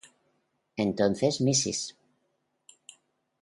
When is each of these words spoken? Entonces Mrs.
Entonces 0.77 1.39
Mrs. 1.41 1.95